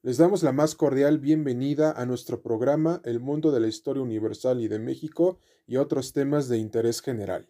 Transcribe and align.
Les 0.00 0.16
damos 0.16 0.44
la 0.44 0.52
más 0.52 0.76
cordial 0.76 1.18
bienvenida 1.18 1.90
a 1.90 2.06
nuestro 2.06 2.40
programa 2.40 3.00
El 3.04 3.18
mundo 3.18 3.50
de 3.50 3.58
la 3.58 3.66
historia 3.66 4.00
universal 4.00 4.60
y 4.60 4.68
de 4.68 4.78
México 4.78 5.40
y 5.66 5.76
otros 5.76 6.12
temas 6.12 6.48
de 6.48 6.56
interés 6.56 7.02
general, 7.02 7.48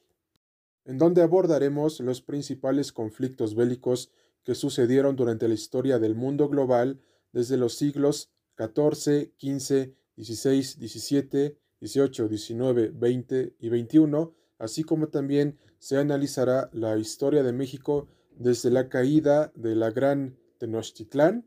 en 0.86 0.96
donde 0.96 1.20
abordaremos 1.20 2.00
los 2.00 2.22
principales 2.22 2.90
conflictos 2.90 3.54
bélicos 3.54 4.10
que 4.44 4.54
sucedieron 4.54 5.14
durante 5.14 5.46
la 5.46 5.52
historia 5.52 5.98
del 5.98 6.14
mundo 6.14 6.48
global 6.48 7.02
desde 7.32 7.58
los 7.58 7.74
siglos 7.74 8.30
XIV, 8.56 9.30
XV, 9.38 9.92
XVI, 10.16 10.62
XVII, 10.62 11.58
XVIII, 11.82 12.38
XIX, 12.38 12.94
XX 12.98 13.52
y 13.58 13.68
XXI, 13.68 14.30
así 14.58 14.84
como 14.84 15.08
también 15.08 15.58
se 15.78 15.98
analizará 15.98 16.70
la 16.72 16.96
historia 16.96 17.42
de 17.42 17.52
México 17.52 18.08
desde 18.38 18.70
la 18.70 18.88
caída 18.88 19.52
de 19.54 19.76
la 19.76 19.90
Gran 19.90 20.38
Tenochtitlán 20.56 21.44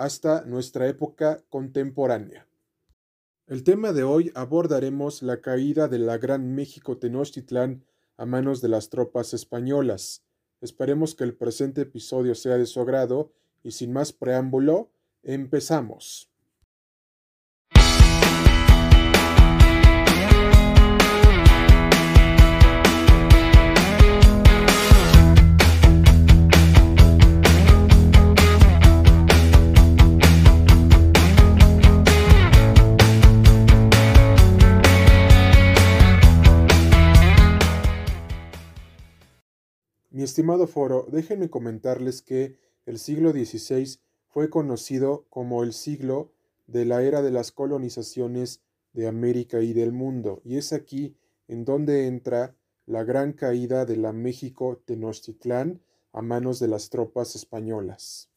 hasta 0.00 0.46
nuestra 0.46 0.88
época 0.88 1.44
contemporánea. 1.50 2.48
El 3.46 3.64
tema 3.64 3.92
de 3.92 4.02
hoy 4.02 4.32
abordaremos 4.34 5.22
la 5.22 5.42
caída 5.42 5.88
de 5.88 5.98
la 5.98 6.16
Gran 6.16 6.54
México 6.54 6.96
Tenochtitlán 6.96 7.84
a 8.16 8.24
manos 8.24 8.62
de 8.62 8.68
las 8.68 8.88
tropas 8.88 9.34
españolas. 9.34 10.24
Esperemos 10.62 11.14
que 11.14 11.24
el 11.24 11.34
presente 11.34 11.82
episodio 11.82 12.34
sea 12.34 12.56
de 12.56 12.64
su 12.64 12.80
agrado 12.80 13.34
y 13.62 13.72
sin 13.72 13.92
más 13.92 14.14
preámbulo, 14.14 14.90
empezamos. 15.22 16.29
Mi 40.12 40.24
estimado 40.24 40.66
foro, 40.66 41.06
déjenme 41.08 41.50
comentarles 41.50 42.20
que 42.20 42.58
el 42.84 42.98
siglo 42.98 43.30
XVI 43.30 44.00
fue 44.26 44.50
conocido 44.50 45.24
como 45.30 45.62
el 45.62 45.72
siglo 45.72 46.32
de 46.66 46.84
la 46.84 47.04
era 47.04 47.22
de 47.22 47.30
las 47.30 47.52
colonizaciones 47.52 48.60
de 48.92 49.06
América 49.06 49.60
y 49.60 49.72
del 49.72 49.92
mundo, 49.92 50.40
y 50.44 50.56
es 50.56 50.72
aquí 50.72 51.16
en 51.46 51.64
donde 51.64 52.08
entra 52.08 52.56
la 52.86 53.04
gran 53.04 53.32
caída 53.32 53.84
de 53.84 53.96
la 53.96 54.12
México 54.12 54.82
Tenochtitlán 54.84 55.80
a 56.12 56.22
manos 56.22 56.58
de 56.58 56.66
las 56.66 56.90
tropas 56.90 57.36
españolas. 57.36 58.30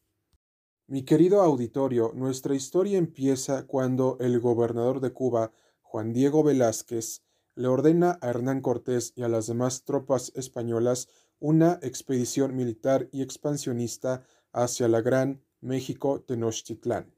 Mi 0.85 1.03
querido 1.03 1.41
auditorio, 1.41 2.11
nuestra 2.13 2.53
historia 2.53 2.99
empieza 2.99 3.65
cuando 3.65 4.17
el 4.19 4.39
gobernador 4.39 4.99
de 4.99 5.11
Cuba, 5.11 5.51
Juan 5.81 6.13
Diego 6.13 6.43
Velázquez, 6.43 7.23
le 7.55 7.67
ordena 7.67 8.19
a 8.21 8.29
Hernán 8.29 8.61
Cortés 8.61 9.13
y 9.15 9.23
a 9.23 9.27
las 9.27 9.47
demás 9.47 9.83
tropas 9.85 10.31
españolas 10.35 11.07
una 11.43 11.77
expedición 11.81 12.55
militar 12.55 13.09
y 13.11 13.21
expansionista 13.21 14.23
hacia 14.53 14.87
la 14.87 15.01
Gran 15.01 15.43
México 15.59 16.21
Tenochtitlán. 16.21 17.13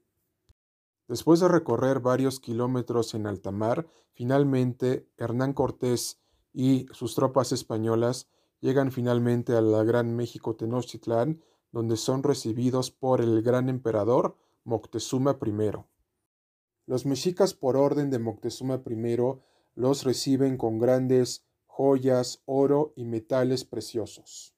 Después 1.07 1.41
de 1.41 1.47
recorrer 1.47 1.99
varios 1.99 2.39
kilómetros 2.39 3.13
en 3.13 3.27
alta 3.27 3.51
mar, 3.51 3.85
finalmente 4.13 5.07
Hernán 5.17 5.53
Cortés 5.53 6.19
y 6.51 6.87
sus 6.91 7.13
tropas 7.13 7.51
españolas 7.51 8.27
llegan 8.61 8.91
finalmente 8.91 9.53
a 9.53 9.61
la 9.61 9.83
Gran 9.83 10.15
México 10.15 10.55
Tenochtitlán, 10.55 11.43
donde 11.71 11.95
son 11.95 12.23
recibidos 12.23 12.89
por 12.89 13.21
el 13.21 13.43
gran 13.43 13.69
emperador 13.69 14.35
Moctezuma 14.63 15.37
I. 15.45 15.71
Los 16.87 17.05
mexicas 17.05 17.53
por 17.53 17.77
orden 17.77 18.09
de 18.09 18.17
Moctezuma 18.17 18.81
I 18.89 19.17
los 19.75 20.03
reciben 20.03 20.57
con 20.57 20.79
grandes 20.79 21.45
joyas, 21.75 22.41
oro 22.45 22.93
y 22.95 23.03
metales 23.03 23.65
preciosos. 23.65 24.55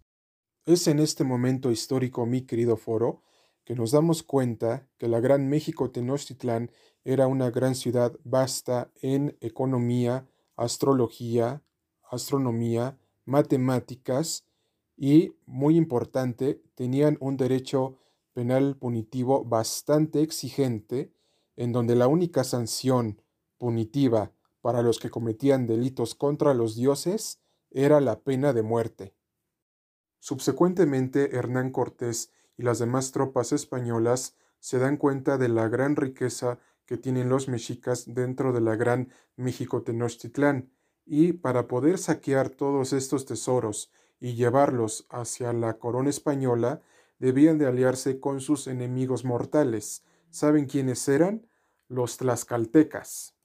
Es 0.67 0.87
en 0.87 0.99
este 0.99 1.23
momento 1.23 1.71
histórico, 1.71 2.27
mi 2.27 2.41
querido 2.43 2.77
foro, 2.77 3.23
que 3.63 3.73
nos 3.73 3.89
damos 3.89 4.21
cuenta 4.21 4.87
que 4.99 5.07
la 5.07 5.19
Gran 5.19 5.49
México 5.49 5.89
Tenochtitlán 5.89 6.69
era 7.03 7.25
una 7.25 7.49
gran 7.49 7.73
ciudad 7.73 8.13
vasta 8.23 8.91
en 9.01 9.35
economía, 9.41 10.27
astrología, 10.55 11.63
astronomía, 12.07 12.99
matemáticas 13.25 14.45
y, 14.95 15.33
muy 15.47 15.75
importante, 15.75 16.61
tenían 16.75 17.17
un 17.19 17.35
derecho 17.35 17.97
penal 18.33 18.77
punitivo 18.77 19.43
bastante 19.43 20.21
exigente, 20.21 21.11
en 21.55 21.71
donde 21.71 21.95
la 21.95 22.05
única 22.05 22.43
sanción 22.43 23.23
punitiva 23.57 24.33
para 24.67 24.81
los 24.81 24.99
que 24.99 25.09
cometían 25.09 25.65
delitos 25.65 26.13
contra 26.13 26.53
los 26.53 26.75
dioses 26.75 27.39
era 27.71 28.01
la 28.01 28.19
pena 28.19 28.51
de 28.51 28.63
muerte. 28.63 29.15
Subsecuentemente, 30.19 31.37
Hernán 31.37 31.71
Cortés 31.71 32.33
y 32.57 32.63
las 32.63 32.79
demás 32.79 33.13
tropas 33.13 33.53
españolas 33.53 34.35
se 34.59 34.77
dan 34.77 34.97
cuenta 34.97 35.37
de 35.37 35.47
la 35.47 35.69
gran 35.69 35.95
riqueza 35.95 36.59
que 36.85 36.97
tienen 36.97 37.29
los 37.29 37.47
mexicas 37.47 38.13
dentro 38.13 38.51
de 38.51 38.59
la 38.59 38.75
gran 38.75 39.09
México 39.37 39.83
Tenochtitlán, 39.83 40.69
y 41.05 41.31
para 41.31 41.69
poder 41.69 41.97
saquear 41.97 42.49
todos 42.49 42.91
estos 42.91 43.25
tesoros 43.25 43.89
y 44.19 44.33
llevarlos 44.33 45.07
hacia 45.09 45.53
la 45.53 45.77
corona 45.77 46.09
española, 46.09 46.81
debían 47.19 47.57
de 47.57 47.67
aliarse 47.67 48.19
con 48.19 48.41
sus 48.41 48.67
enemigos 48.67 49.23
mortales. 49.23 50.03
¿Saben 50.29 50.65
quiénes 50.65 51.07
eran? 51.07 51.47
Los 51.87 52.17
tlaxcaltecas. 52.17 53.36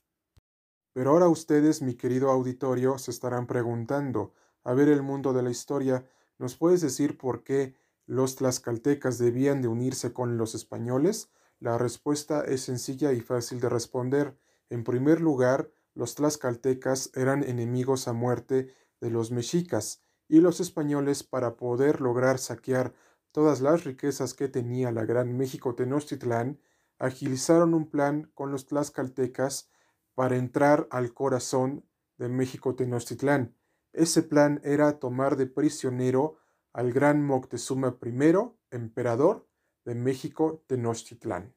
Pero 0.92 1.10
ahora 1.10 1.28
ustedes, 1.28 1.80
mi 1.80 1.94
querido 1.94 2.30
auditorio, 2.30 2.98
se 2.98 3.10
estarán 3.10 3.46
preguntando, 3.46 4.32
a 4.62 4.74
ver 4.74 4.88
el 4.88 5.02
mundo 5.02 5.32
de 5.32 5.42
la 5.42 5.50
historia, 5.50 6.06
¿nos 6.38 6.56
puedes 6.56 6.80
decir 6.80 7.16
por 7.16 7.44
qué 7.44 7.74
los 8.06 8.36
tlaxcaltecas 8.36 9.18
debían 9.18 9.62
de 9.62 9.68
unirse 9.68 10.12
con 10.12 10.36
los 10.36 10.54
españoles? 10.54 11.30
La 11.60 11.78
respuesta 11.78 12.44
es 12.44 12.62
sencilla 12.62 13.12
y 13.12 13.20
fácil 13.20 13.60
de 13.60 13.68
responder. 13.68 14.36
En 14.68 14.84
primer 14.84 15.20
lugar, 15.20 15.70
los 15.94 16.14
tlaxcaltecas 16.14 17.10
eran 17.14 17.42
enemigos 17.42 18.06
a 18.08 18.12
muerte 18.12 18.74
de 19.00 19.10
los 19.10 19.30
mexicas, 19.30 20.02
y 20.28 20.40
los 20.40 20.60
españoles, 20.60 21.22
para 21.22 21.56
poder 21.56 22.00
lograr 22.00 22.38
saquear 22.38 22.94
todas 23.32 23.60
las 23.60 23.84
riquezas 23.84 24.34
que 24.34 24.48
tenía 24.48 24.90
la 24.90 25.04
gran 25.04 25.36
México 25.36 25.74
Tenochtitlán, 25.74 26.58
agilizaron 26.98 27.74
un 27.74 27.90
plan 27.90 28.30
con 28.34 28.50
los 28.50 28.66
tlaxcaltecas 28.66 29.70
para 30.14 30.36
entrar 30.36 30.88
al 30.90 31.14
corazón 31.14 31.84
de 32.18 32.28
México 32.28 32.74
Tenochtitlán. 32.74 33.56
Ese 33.92 34.22
plan 34.22 34.60
era 34.64 34.98
tomar 34.98 35.36
de 35.36 35.46
prisionero 35.46 36.36
al 36.72 36.92
gran 36.92 37.24
Moctezuma 37.24 37.98
I, 38.02 38.32
emperador 38.70 39.48
de 39.84 39.94
México 39.94 40.64
Tenochtitlán. 40.66 41.54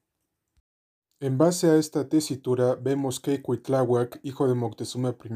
En 1.20 1.38
base 1.38 1.70
a 1.70 1.76
esta 1.76 2.08
tesitura 2.08 2.74
vemos 2.74 3.20
que 3.20 3.40
Cuitláhuac, 3.40 4.20
hijo 4.22 4.48
de 4.48 4.54
Moctezuma 4.54 5.16
I, 5.24 5.28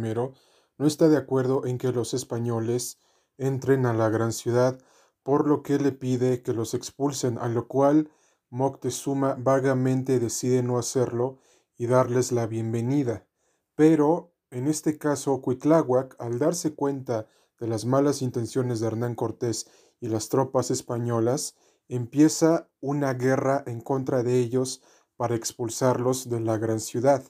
no 0.77 0.87
está 0.87 1.09
de 1.09 1.17
acuerdo 1.17 1.65
en 1.65 1.79
que 1.79 1.93
los 1.93 2.13
españoles 2.13 2.99
entren 3.39 3.87
a 3.87 3.95
la 3.95 4.11
gran 4.11 4.33
ciudad, 4.33 4.79
por 5.23 5.49
lo 5.49 5.63
que 5.63 5.79
le 5.79 5.93
pide 5.93 6.43
que 6.43 6.53
los 6.53 6.75
expulsen, 6.75 7.39
a 7.39 7.49
lo 7.49 7.69
cual 7.69 8.11
Moctezuma 8.51 9.37
vagamente 9.39 10.19
decide 10.19 10.63
no 10.63 10.79
hacerlo 10.79 11.39
y 11.81 11.87
darles 11.87 12.31
la 12.31 12.47
bienvenida. 12.47 13.27
Pero, 13.75 14.35
en 14.51 14.69
este 14.69 14.99
caso, 14.99 15.41
Cuitláhuac, 15.41 16.15
al 16.19 16.39
darse 16.39 16.75
cuenta 16.75 17.27
de 17.59 17.69
las 17.69 17.87
malas 17.87 18.21
intenciones 18.21 18.81
de 18.81 18.89
Hernán 18.89 19.15
Cortés 19.15 19.67
y 19.99 20.09
las 20.09 20.29
tropas 20.29 20.71
españolas, 20.71 21.57
empieza 21.89 22.69
una 22.83 23.15
guerra 23.15 23.65
en 23.67 23.81
contra 23.81 24.23
de 24.23 24.41
ellos 24.41 24.83
para 25.17 25.35
expulsarlos 25.35 26.29
de 26.29 26.41
la 26.41 26.59
gran 26.59 26.81
ciudad. 26.81 27.25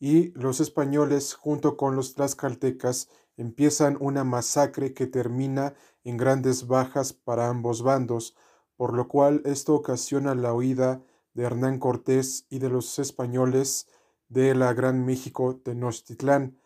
Y 0.00 0.30
los 0.40 0.60
españoles, 0.60 1.34
junto 1.34 1.76
con 1.76 1.94
los 1.94 2.14
tlaxcaltecas, 2.14 3.10
empiezan 3.36 3.98
una 4.00 4.24
masacre 4.24 4.94
que 4.94 5.06
termina 5.06 5.74
en 6.02 6.16
grandes 6.16 6.66
bajas 6.66 7.12
para 7.12 7.50
ambos 7.50 7.82
bandos, 7.82 8.36
por 8.74 8.94
lo 8.94 9.06
cual 9.06 9.42
esto 9.44 9.74
ocasiona 9.74 10.34
la 10.34 10.54
huida 10.54 11.02
de 11.34 11.44
Hernán 11.44 11.78
Cortés 11.78 12.46
y 12.50 12.58
de 12.58 12.68
los 12.68 12.98
españoles 12.98 13.88
de 14.28 14.54
la 14.54 14.72
Gran 14.72 15.04
México 15.04 15.60
Tenochtitlán, 15.62 16.58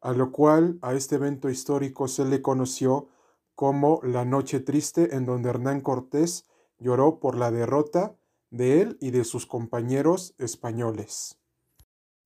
a 0.00 0.12
lo 0.12 0.32
cual 0.32 0.78
a 0.82 0.94
este 0.94 1.16
evento 1.16 1.50
histórico 1.50 2.08
se 2.08 2.24
le 2.24 2.42
conoció 2.42 3.08
como 3.54 4.00
la 4.02 4.24
Noche 4.24 4.60
Triste, 4.60 5.16
en 5.16 5.24
donde 5.24 5.48
Hernán 5.48 5.80
Cortés 5.80 6.44
lloró 6.78 7.18
por 7.20 7.36
la 7.36 7.50
derrota 7.50 8.14
de 8.50 8.82
él 8.82 8.98
y 9.00 9.10
de 9.10 9.24
sus 9.24 9.46
compañeros 9.46 10.34
españoles. 10.38 11.38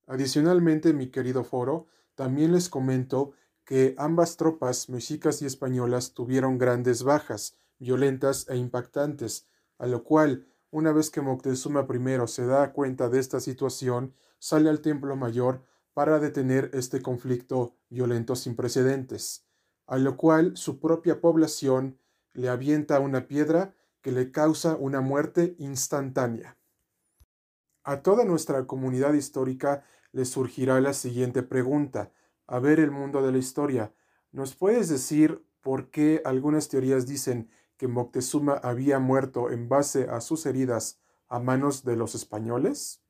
Adicionalmente, 0.07 0.93
mi 0.93 1.11
querido 1.11 1.45
foro, 1.45 1.87
también 2.17 2.53
les 2.53 2.69
comento 2.69 3.33
que 3.65 3.95
ambas 3.97 4.37
tropas 4.37 4.89
mexicas 4.89 5.41
y 5.41 5.47
españolas 5.47 6.13
tuvieron 6.13 6.59
grandes 6.59 7.05
bajas, 7.05 7.57
violentas 7.79 8.49
e 8.49 8.57
impactantes, 8.57 9.47
a 9.79 9.87
lo 9.87 10.03
cual 10.03 10.47
una 10.71 10.93
vez 10.93 11.11
que 11.11 11.21
Moctezuma 11.21 11.87
I 11.89 12.29
se 12.29 12.47
da 12.47 12.73
cuenta 12.73 13.09
de 13.09 13.19
esta 13.19 13.41
situación, 13.41 14.15
sale 14.39 14.69
al 14.71 14.81
Templo 14.81 15.17
Mayor 15.17 15.63
para 15.95 16.19
detener 16.19 16.71
este 16.73 17.03
conflicto 17.03 17.77
violento 17.89 18.37
sin 18.37 18.57
precedentes, 18.57 19.45
a 19.87 19.99
lo 19.99 20.17
cual 20.17 20.57
su 20.57 20.79
propia 20.79 21.21
población 21.21 21.99
le 22.33 22.49
avienta 22.49 23.01
una 23.01 23.27
piedra 23.27 23.75
que 24.01 24.13
le 24.13 24.31
causa 24.31 24.77
una 24.77 25.01
muerte 25.01 25.57
instantánea. 25.59 26.57
A 27.83 28.03
toda 28.03 28.25
nuestra 28.25 28.67
comunidad 28.67 29.15
histórica 29.15 29.85
le 30.13 30.25
surgirá 30.25 30.81
la 30.81 30.93
siguiente 30.93 31.43
pregunta. 31.43 32.13
A 32.47 32.59
ver 32.59 32.81
el 32.81 32.91
mundo 32.91 33.23
de 33.23 33.33
la 33.33 33.39
historia. 33.39 33.93
¿Nos 34.33 34.55
puedes 34.55 34.89
decir 34.89 35.45
por 35.61 35.91
qué 35.91 36.23
algunas 36.25 36.69
teorías 36.69 37.07
dicen 37.07 37.51
que 37.81 37.89
Moctezuma 37.89 38.61
había 38.63 38.99
muerto 38.99 39.51
en 39.51 39.71
base 39.71 40.07
a 40.11 40.21
sus 40.21 40.45
heridas 40.45 41.01
a 41.29 41.39
manos 41.39 41.83
de 41.83 41.97
los 41.97 42.15
españoles? 42.15 43.03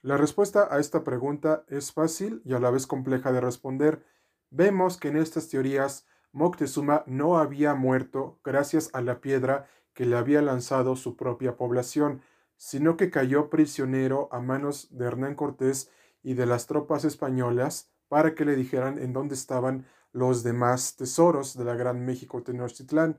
La 0.00 0.16
respuesta 0.16 0.68
a 0.70 0.78
esta 0.78 1.04
pregunta 1.04 1.66
es 1.68 1.92
fácil 1.92 2.40
y 2.46 2.54
a 2.54 2.60
la 2.60 2.70
vez 2.70 2.86
compleja 2.86 3.30
de 3.30 3.42
responder. 3.42 4.06
Vemos 4.48 4.96
que 4.96 5.08
en 5.08 5.18
estas 5.18 5.50
teorías 5.50 6.06
Moctezuma 6.32 7.04
no 7.06 7.36
había 7.36 7.74
muerto 7.74 8.40
gracias 8.42 8.88
a 8.94 9.02
la 9.02 9.20
piedra 9.20 9.68
que 9.92 10.06
le 10.06 10.16
había 10.16 10.40
lanzado 10.40 10.96
su 10.96 11.14
propia 11.14 11.58
población, 11.58 12.22
sino 12.56 12.96
que 12.96 13.10
cayó 13.10 13.50
prisionero 13.50 14.30
a 14.32 14.40
manos 14.40 14.88
de 14.96 15.04
Hernán 15.04 15.34
Cortés 15.34 15.90
y 16.22 16.32
de 16.32 16.46
las 16.46 16.66
tropas 16.66 17.04
españolas 17.04 17.92
para 18.08 18.34
que 18.34 18.46
le 18.46 18.56
dijeran 18.56 18.98
en 18.98 19.12
dónde 19.12 19.34
estaban 19.34 19.84
los 20.12 20.42
demás 20.42 20.96
tesoros 20.96 21.54
de 21.58 21.64
la 21.66 21.74
Gran 21.74 22.06
México 22.06 22.42
Tenochtitlán, 22.42 23.18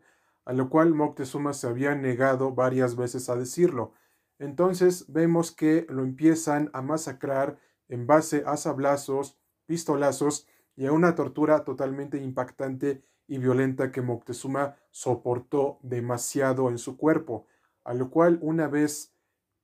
a 0.50 0.54
lo 0.54 0.68
cual 0.68 0.96
Moctezuma 0.96 1.54
se 1.54 1.68
había 1.68 1.94
negado 1.94 2.56
varias 2.56 2.96
veces 2.96 3.30
a 3.30 3.36
decirlo. 3.36 3.94
Entonces 4.40 5.06
vemos 5.07 5.51
que 5.51 5.86
lo 5.90 6.01
empiezan 6.01 6.72
a 6.74 6.81
masacrar 6.81 7.60
en 7.88 8.07
base 8.07 8.42
a 8.48 8.57
sablazos, 8.57 9.38
pistolazos 9.68 10.48
y 10.75 10.88
a 10.88 10.92
una 10.92 11.13
tortura 11.13 11.63
totalmente 11.66 12.18
impactante 12.18 13.04
y 13.28 13.38
violenta 13.38 13.92
que 13.92 14.01
Moctezuma 14.01 14.75
soportó 14.90 15.78
demasiado 15.84 16.69
en 16.69 16.80
su 16.80 16.98
cuerpo, 16.98 17.46
a 17.84 17.94
lo 17.94 18.10
cual 18.10 18.40
una 18.42 18.68
vez 18.68 19.13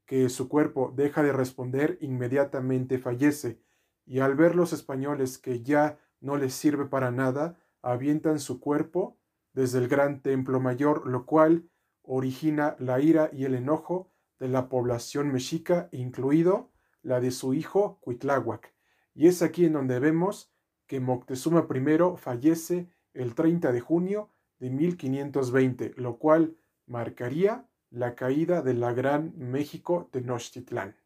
que 0.06 0.30
su 0.30 0.48
cuerpo 0.48 0.94
deja 0.96 1.24
de 1.24 1.34
responder, 1.34 1.98
inmediatamente 2.00 3.00
fallece, 3.00 3.60
y 4.06 4.20
al 4.20 4.36
ver 4.36 4.56
los 4.56 4.72
españoles 4.72 5.40
que 5.40 5.64
ya 5.64 5.98
no 6.22 6.38
les 6.38 6.54
sirve 6.54 6.86
para 6.86 7.10
nada, 7.10 7.58
avientan 7.82 8.38
su 8.38 8.60
cuerpo 8.60 9.18
desde 9.56 9.80
el 9.80 9.88
gran 9.88 10.22
templo 10.22 10.60
mayor, 10.60 11.08
lo 11.08 11.26
cual 11.26 11.70
origina 12.04 12.76
la 12.78 13.00
ira 13.00 13.30
y 13.32 13.46
el 13.46 13.56
enojo 13.56 14.12
de 14.38 14.50
la 14.50 14.68
población 14.68 15.32
mexica, 15.32 15.88
incluido 15.94 16.72
la 17.02 17.22
de 17.22 17.32
su 17.32 17.54
hijo 17.54 17.98
Cuitláhuac. 18.02 18.76
Y 19.14 19.28
es 19.28 19.42
aquí 19.42 19.66
en 19.66 19.74
donde 19.74 20.00
vemos 20.00 20.52
que 20.88 21.00
Moctezuma 21.00 21.66
I 21.74 22.18
fallece 22.18 22.90
el 23.14 23.34
30 23.34 23.72
de 23.72 23.80
junio 23.80 24.30
de 24.60 24.70
1520, 24.70 25.94
lo 25.96 26.20
cual 26.20 26.58
marcaría 26.86 27.66
la 27.90 28.14
caída 28.14 28.62
de 28.62 28.74
la 28.74 28.94
Gran 28.94 29.34
México 29.38 30.10
Tenochtitlán. 30.12 30.98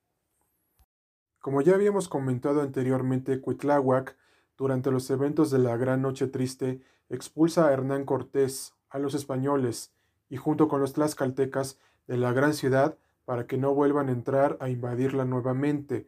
Como 1.39 1.61
ya 1.61 1.75
habíamos 1.75 2.09
comentado 2.09 2.61
anteriormente, 2.61 3.39
Cuitláhuac, 3.39 4.17
durante 4.59 4.91
los 4.91 5.09
eventos 5.09 5.51
de 5.51 5.57
la 5.57 5.77
Gran 5.77 6.01
Noche 6.01 6.27
Triste, 6.27 6.81
expulsa 7.09 7.65
a 7.65 7.71
Hernán 7.71 8.03
Cortés, 8.03 8.73
a 8.89 8.99
los 8.99 9.13
españoles, 9.13 9.93
y 10.29 10.35
junto 10.35 10.67
con 10.67 10.81
los 10.81 10.91
tlaxcaltecas 10.91 11.79
de 12.07 12.17
la 12.17 12.33
gran 12.33 12.53
ciudad 12.53 12.97
para 13.23 13.47
que 13.47 13.57
no 13.57 13.73
vuelvan 13.73 14.09
a 14.09 14.11
entrar 14.11 14.57
a 14.59 14.69
invadirla 14.69 15.23
nuevamente, 15.23 16.07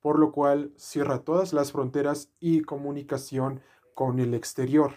por 0.00 0.18
lo 0.18 0.32
cual 0.32 0.72
cierra 0.76 1.20
todas 1.20 1.52
las 1.52 1.70
fronteras 1.70 2.28
y 2.40 2.62
comunicación 2.62 3.60
con 3.94 4.18
el 4.18 4.34
exterior. 4.34 4.94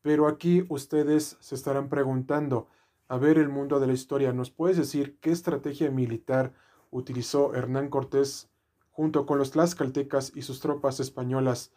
Pero 0.00 0.28
aquí 0.28 0.64
ustedes 0.68 1.36
se 1.40 1.56
estarán 1.56 1.88
preguntando, 1.88 2.68
a 3.08 3.18
ver 3.18 3.38
el 3.38 3.48
mundo 3.48 3.80
de 3.80 3.88
la 3.88 3.92
historia, 3.92 4.32
¿nos 4.32 4.52
puedes 4.52 4.76
decir 4.76 5.18
qué 5.20 5.32
estrategia 5.32 5.90
militar 5.90 6.52
utilizó 6.92 7.56
Hernán 7.56 7.88
Cortés 7.88 8.48
junto 8.92 9.26
con 9.26 9.38
los 9.38 9.50
tlaxcaltecas 9.50 10.30
y 10.36 10.42
sus 10.42 10.60
tropas 10.60 11.00
españolas 11.00 11.72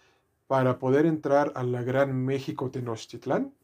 para 0.54 0.78
poder 0.78 1.08
entrar 1.08 1.52
a 1.56 1.64
la 1.64 1.82
Gran 1.82 2.16
México 2.16 2.70
Tenochtitlán? 2.70 3.56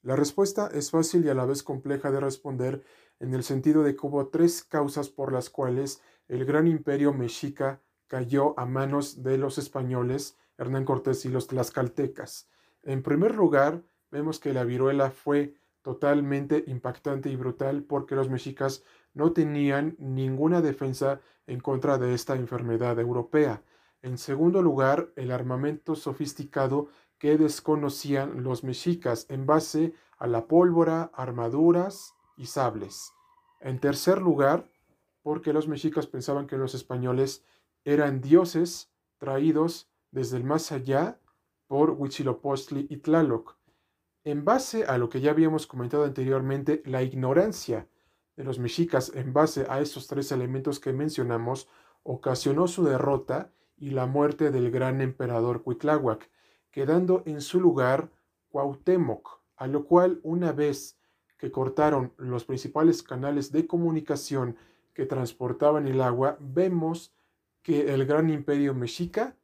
La 0.00 0.16
respuesta 0.16 0.70
es 0.72 0.90
fácil 0.90 1.26
y 1.26 1.28
a 1.28 1.34
la 1.34 1.44
vez 1.44 1.62
compleja 1.62 2.10
de 2.10 2.18
responder 2.18 2.82
en 3.18 3.34
el 3.34 3.42
sentido 3.42 3.82
de 3.82 3.94
que 3.94 4.06
hubo 4.06 4.28
tres 4.28 4.64
causas 4.64 5.10
por 5.10 5.34
las 5.34 5.50
cuales 5.50 6.02
el 6.28 6.46
gran 6.46 6.66
imperio 6.66 7.12
mexica 7.12 7.82
cayó 8.06 8.58
a 8.58 8.64
manos 8.64 9.22
de 9.22 9.36
los 9.36 9.58
españoles, 9.58 10.38
Hernán 10.56 10.86
Cortés 10.86 11.26
y 11.26 11.28
los 11.28 11.46
tlaxcaltecas. 11.46 12.48
En 12.82 13.02
primer 13.02 13.34
lugar, 13.34 13.82
vemos 14.10 14.40
que 14.40 14.54
la 14.54 14.64
viruela 14.64 15.10
fue 15.10 15.56
totalmente 15.82 16.64
impactante 16.68 17.28
y 17.28 17.36
brutal 17.36 17.82
porque 17.82 18.14
los 18.14 18.30
mexicas 18.30 18.82
no 19.12 19.34
tenían 19.34 19.94
ninguna 19.98 20.62
defensa 20.62 21.20
en 21.46 21.60
contra 21.60 21.98
de 21.98 22.14
esta 22.14 22.34
enfermedad 22.34 22.98
europea. 22.98 23.62
En 24.02 24.18
segundo 24.18 24.62
lugar, 24.62 25.12
el 25.16 25.30
armamento 25.30 25.94
sofisticado 25.94 26.88
que 27.18 27.36
desconocían 27.36 28.42
los 28.42 28.64
mexicas 28.64 29.26
en 29.28 29.46
base 29.46 29.92
a 30.18 30.26
la 30.26 30.46
pólvora, 30.46 31.10
armaduras 31.14 32.14
y 32.36 32.46
sables. 32.46 33.12
En 33.60 33.78
tercer 33.78 34.22
lugar, 34.22 34.70
porque 35.22 35.52
los 35.52 35.68
mexicas 35.68 36.06
pensaban 36.06 36.46
que 36.46 36.56
los 36.56 36.74
españoles 36.74 37.44
eran 37.84 38.20
dioses 38.20 38.90
traídos 39.18 39.90
desde 40.10 40.38
el 40.38 40.44
más 40.44 40.72
allá 40.72 41.20
por 41.66 41.90
Huitzilopochtli 41.90 42.86
y 42.88 42.96
Tlaloc, 42.96 43.60
en 44.24 44.44
base 44.44 44.84
a 44.84 44.98
lo 44.98 45.08
que 45.08 45.20
ya 45.20 45.30
habíamos 45.30 45.66
comentado 45.66 46.04
anteriormente, 46.04 46.82
la 46.84 47.02
ignorancia 47.02 47.88
de 48.36 48.44
los 48.44 48.58
mexicas 48.58 49.12
en 49.14 49.32
base 49.32 49.66
a 49.68 49.80
estos 49.80 50.06
tres 50.06 50.30
elementos 50.30 50.78
que 50.78 50.92
mencionamos 50.92 51.68
ocasionó 52.02 52.68
su 52.68 52.84
derrota 52.84 53.52
y 53.80 53.90
la 53.90 54.06
muerte 54.06 54.50
del 54.50 54.70
gran 54.70 55.00
emperador 55.00 55.62
Cuitláhuac, 55.62 56.30
quedando 56.70 57.22
en 57.24 57.40
su 57.40 57.60
lugar 57.60 58.10
Cuauhtémoc, 58.50 59.40
a 59.56 59.66
lo 59.66 59.86
cual 59.86 60.20
una 60.22 60.52
vez 60.52 60.98
que 61.38 61.50
cortaron 61.50 62.12
los 62.18 62.44
principales 62.44 63.02
canales 63.02 63.50
de 63.50 63.66
comunicación 63.66 64.56
que 64.92 65.06
transportaban 65.06 65.88
el 65.88 66.02
agua, 66.02 66.36
vemos 66.40 67.14
que 67.62 67.92
el 67.92 68.04
gran 68.04 68.28
imperio 68.28 68.74
mexica 68.74 69.36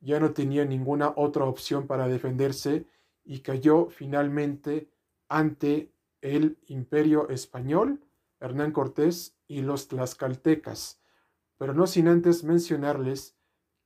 ya 0.00 0.18
no 0.18 0.32
tenía 0.32 0.64
ninguna 0.64 1.12
otra 1.16 1.44
opción 1.44 1.86
para 1.86 2.08
defenderse 2.08 2.86
y 3.24 3.40
cayó 3.40 3.88
finalmente 3.88 4.90
ante 5.28 5.92
el 6.20 6.58
imperio 6.66 7.28
español, 7.28 8.00
Hernán 8.40 8.72
Cortés 8.72 9.36
y 9.46 9.62
los 9.62 9.88
tlaxcaltecas, 9.88 11.00
pero 11.56 11.72
no 11.72 11.86
sin 11.86 12.08
antes 12.08 12.44
mencionarles 12.44 13.35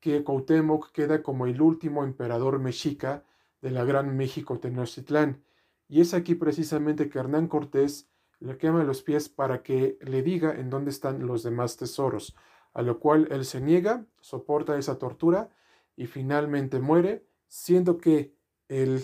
que 0.00 0.24
Cuauhtémoc 0.24 0.90
queda 0.92 1.22
como 1.22 1.46
el 1.46 1.60
último 1.60 2.04
emperador 2.04 2.58
mexica 2.58 3.24
de 3.60 3.70
la 3.70 3.84
Gran 3.84 4.16
México 4.16 4.58
Tenochtitlán, 4.58 5.44
y 5.88 6.00
es 6.00 6.14
aquí 6.14 6.34
precisamente 6.34 7.08
que 7.08 7.18
Hernán 7.18 7.48
Cortés 7.48 8.08
le 8.38 8.56
quema 8.56 8.84
los 8.84 9.02
pies 9.02 9.28
para 9.28 9.62
que 9.62 9.98
le 10.00 10.22
diga 10.22 10.54
en 10.54 10.70
dónde 10.70 10.90
están 10.90 11.26
los 11.26 11.42
demás 11.42 11.76
tesoros, 11.76 12.34
a 12.72 12.82
lo 12.82 12.98
cual 12.98 13.28
él 13.30 13.44
se 13.44 13.60
niega, 13.60 14.06
soporta 14.20 14.78
esa 14.78 14.98
tortura 14.98 15.50
y 15.96 16.06
finalmente 16.06 16.80
muere, 16.80 17.26
siendo 17.48 17.98
que 17.98 18.34
el 18.68 19.02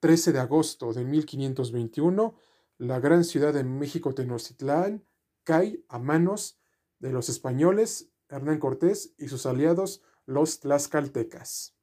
13 0.00 0.32
de 0.32 0.40
agosto 0.40 0.92
de 0.92 1.04
1521, 1.04 2.34
la 2.78 3.00
gran 3.00 3.24
ciudad 3.24 3.54
de 3.54 3.64
México 3.64 4.14
Tenochtitlán 4.14 5.04
cae 5.44 5.82
a 5.88 5.98
manos 5.98 6.58
de 6.98 7.12
los 7.12 7.28
españoles 7.28 8.10
Hernán 8.28 8.58
Cortés 8.58 9.14
y 9.18 9.28
sus 9.28 9.46
aliados 9.46 10.02
los 10.30 10.60
tlaxcaltecas. 10.60 11.74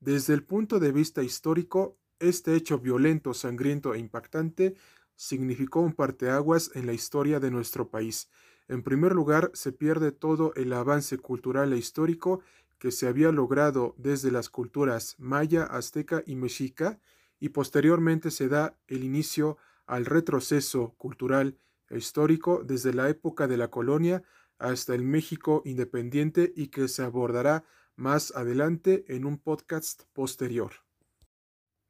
Desde 0.00 0.34
el 0.34 0.42
punto 0.42 0.80
de 0.80 0.90
vista 0.90 1.22
histórico, 1.22 1.96
este 2.18 2.56
hecho 2.56 2.80
violento, 2.80 3.32
sangriento 3.32 3.94
e 3.94 3.98
impactante 4.00 4.74
significó 5.14 5.80
un 5.80 5.92
parteaguas 5.92 6.72
en 6.74 6.86
la 6.86 6.92
historia 6.92 7.38
de 7.38 7.52
nuestro 7.52 7.90
país. 7.90 8.28
En 8.66 8.82
primer 8.82 9.12
lugar, 9.12 9.52
se 9.54 9.70
pierde 9.70 10.10
todo 10.10 10.52
el 10.56 10.72
avance 10.72 11.16
cultural 11.18 11.72
e 11.72 11.76
histórico 11.76 12.40
que 12.78 12.90
se 12.90 13.06
había 13.06 13.30
logrado 13.30 13.94
desde 13.98 14.32
las 14.32 14.48
culturas 14.48 15.14
maya, 15.18 15.62
azteca 15.62 16.24
y 16.26 16.34
mexica, 16.34 16.98
y 17.38 17.50
posteriormente 17.50 18.32
se 18.32 18.48
da 18.48 18.76
el 18.88 19.04
inicio 19.04 19.58
al 19.86 20.06
retroceso 20.06 20.94
cultural 20.98 21.56
e 21.88 21.98
histórico 21.98 22.64
desde 22.64 22.92
la 22.92 23.08
época 23.08 23.46
de 23.46 23.58
la 23.58 23.68
colonia 23.68 24.24
hasta 24.58 24.94
el 24.94 25.02
México 25.02 25.62
independiente 25.64 26.52
y 26.54 26.68
que 26.68 26.88
se 26.88 27.02
abordará 27.02 27.64
más 27.96 28.34
adelante 28.34 29.04
en 29.08 29.24
un 29.24 29.38
podcast 29.38 30.04
posterior. 30.12 30.72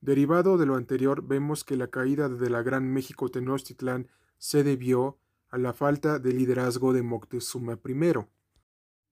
Derivado 0.00 0.59
de 0.59 0.66
lo 0.66 0.75
anterior, 0.75 1.26
vemos 1.26 1.64
que 1.64 1.76
la 1.76 1.88
caída 1.88 2.28
de 2.28 2.50
la 2.50 2.62
Gran 2.62 2.92
México 2.92 3.30
Tenochtitlán 3.30 4.09
se 4.37 4.62
debió 4.62 5.18
a 5.49 5.56
la 5.56 5.73
falta 5.73 6.18
de 6.18 6.33
liderazgo 6.33 6.92
de 6.92 7.02
Moctezuma 7.02 7.80
I. 7.87 8.12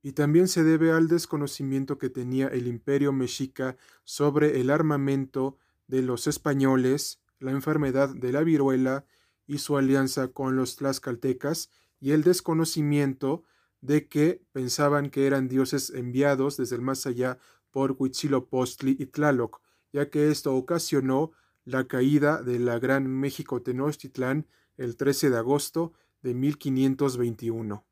Y 0.03 0.13
también 0.13 0.49
se 0.49 0.65
debe 0.65 0.93
al 0.93 1.09
desconocimiento 1.09 1.97
que 1.97 2.11
tenía 2.11 2.49
el 2.49 2.67
imperio 2.67 3.13
mexica 3.13 3.77
sobre 4.05 4.61
el 4.61 4.69
armamento 4.69 5.57
de 5.87 6.03
los 6.03 6.27
españoles, 6.27 7.23
la 7.39 7.53
enfermedad 7.53 8.15
de 8.15 8.33
la 8.33 8.43
viruela 8.43 9.07
y 9.47 9.59
su 9.59 9.77
alianza 9.77 10.29
con 10.29 10.57
los 10.57 10.77
tlaxcaltecas, 10.77 11.71
y 12.03 12.11
el 12.11 12.25
desconocimiento 12.25 13.45
de 13.81 14.09
que 14.09 14.43
pensaban 14.51 15.09
que 15.09 15.29
eran 15.29 15.47
dioses 15.47 15.91
enviados 15.91 16.57
desde 16.57 16.75
el 16.75 16.83
más 16.83 17.07
allá 17.07 17.39
por 17.71 17.95
Huitzilopochtli 17.97 18.97
y 18.99 19.07
Tlaloc, 19.07 19.61
ya 19.93 20.11
que 20.11 20.29
esto 20.29 20.55
ocasionó 20.57 21.31
la 21.65 21.87
caída 21.87 22.43
de 22.43 22.59
la 22.59 22.81
Gran 22.81 23.07
México 23.07 23.63
Tenochtitlán 23.63 24.49
el 24.77 24.97
13 24.97 25.31
de 25.31 25.39
agosto 25.39 25.93
de 26.23 26.35
1521. 26.35 27.87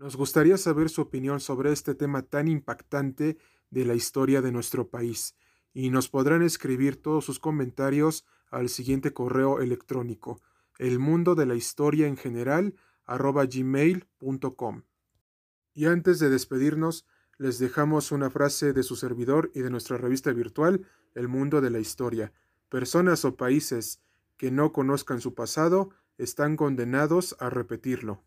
Nos 0.00 0.16
gustaría 0.16 0.58
saber 0.58 0.88
su 0.90 1.02
opinión 1.02 1.38
sobre 1.38 1.70
este 1.70 1.94
tema 1.94 2.22
tan 2.22 2.48
impactante 2.48 3.38
de 3.70 3.84
la 3.84 3.94
historia 3.94 4.42
de 4.42 4.50
nuestro 4.50 4.88
país, 4.88 5.36
y 5.72 5.90
nos 5.90 6.08
podrán 6.08 6.42
escribir 6.42 7.00
todos 7.00 7.24
sus 7.24 7.38
comentarios 7.38 8.24
al 8.50 8.68
siguiente 8.68 9.12
correo 9.12 9.60
electrónico, 9.60 10.40
el 10.78 10.98
mundo 10.98 11.36
de 11.36 11.46
la 11.46 11.54
historia 11.54 12.08
en 12.08 12.16
general 12.16 12.74
arroba 13.08 13.44
gmail.com. 13.46 14.82
Y 15.74 15.86
antes 15.86 16.20
de 16.20 16.30
despedirnos, 16.30 17.06
les 17.38 17.58
dejamos 17.58 18.12
una 18.12 18.30
frase 18.30 18.72
de 18.72 18.82
su 18.82 18.96
servidor 18.96 19.50
y 19.54 19.60
de 19.60 19.70
nuestra 19.70 19.96
revista 19.96 20.32
virtual, 20.32 20.86
El 21.14 21.28
Mundo 21.28 21.60
de 21.60 21.70
la 21.70 21.78
Historia. 21.78 22.32
Personas 22.68 23.24
o 23.24 23.36
países 23.36 24.00
que 24.36 24.50
no 24.50 24.72
conozcan 24.72 25.20
su 25.20 25.34
pasado 25.34 25.90
están 26.18 26.56
condenados 26.56 27.36
a 27.40 27.48
repetirlo. 27.48 28.22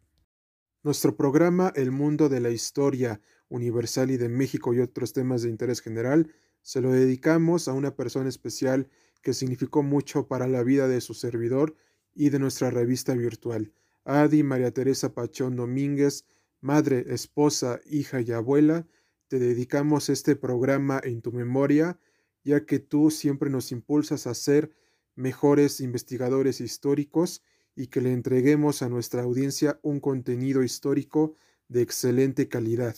Nuestro 0.84 1.16
programa 1.16 1.72
El 1.76 1.92
Mundo 1.92 2.28
de 2.28 2.40
la 2.40 2.50
Historia 2.50 3.22
Universal 3.50 4.12
y 4.12 4.18
de 4.18 4.30
México 4.30 4.74
y 4.74 4.80
otros 4.80 5.14
temas 5.14 5.44
de 5.44 5.50
interés 5.50 5.82
general 5.82 6.34
se 6.62 6.82
lo 6.82 6.92
dedicamos 6.92 7.68
a 7.68 7.74
una 7.74 7.96
persona 7.96 8.30
especial 8.30 8.90
que 9.22 9.34
significó 9.34 9.84
mucho 9.84 10.28
para 10.28 10.48
la 10.48 10.64
vida 10.64 10.88
de 10.88 11.02
su 11.02 11.14
servidor 11.14 11.76
y 12.14 12.30
de 12.30 12.40
nuestra 12.40 12.72
revista 12.72 13.14
virtual. 13.14 13.74
Adi 14.04 14.44
María 14.44 14.72
Teresa 14.72 15.14
Pachón 15.14 15.56
Domínguez, 15.56 16.26
madre, 16.60 17.06
esposa, 17.14 17.80
hija 17.86 18.22
y 18.22 18.32
abuela, 18.32 18.88
te 19.28 19.40
dedicamos 19.40 20.10
este 20.10 20.36
programa 20.36 21.00
en 21.04 21.22
tu 21.22 21.32
memoria, 21.32 22.00
ya 22.44 22.66
que 22.66 22.80
tú 22.80 23.12
siempre 23.12 23.50
nos 23.50 23.72
impulsas 23.72 24.28
a 24.28 24.34
ser 24.34 24.72
mejores 25.16 25.80
investigadores 25.80 26.62
históricos 26.62 27.44
y 27.76 27.88
que 27.88 28.02
le 28.02 28.12
entreguemos 28.12 28.82
a 28.82 28.90
nuestra 28.90 29.22
audiencia 29.22 29.80
un 29.84 30.00
contenido 30.00 30.64
histórico 30.64 31.36
de 31.68 31.82
excelente 31.82 32.50
calidad. 32.50 32.96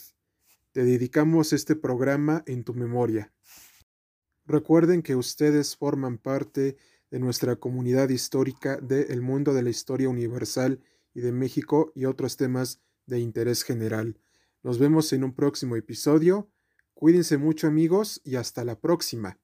Te 0.71 0.83
dedicamos 0.83 1.53
este 1.53 1.75
programa 1.75 2.43
en 2.47 2.63
tu 2.63 2.73
memoria. 2.73 3.31
Recuerden 4.45 5.03
que 5.03 5.15
ustedes 5.15 5.75
forman 5.75 6.17
parte 6.17 6.77
de 7.11 7.19
nuestra 7.19 7.57
comunidad 7.57 8.09
histórica 8.09 8.77
de 8.77 9.03
El 9.03 9.21
Mundo 9.21 9.53
de 9.53 9.61
la 9.61 9.69
Historia 9.69 10.09
Universal 10.09 10.79
y 11.13 11.21
de 11.21 11.31
México 11.31 11.91
y 11.95 12.05
otros 12.05 12.37
temas 12.37 12.81
de 13.05 13.19
interés 13.19 13.63
general. 13.63 14.19
Nos 14.63 14.79
vemos 14.79 15.11
en 15.13 15.23
un 15.23 15.35
próximo 15.35 15.75
episodio. 15.75 16.49
Cuídense 16.93 17.37
mucho 17.37 17.67
amigos 17.67 18.21
y 18.23 18.35
hasta 18.35 18.63
la 18.63 18.79
próxima. 18.79 19.39